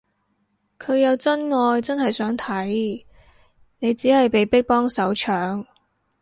[0.79, 3.05] 佢有真愛真係想睇，
[3.77, 5.63] 你只係被逼幫手搶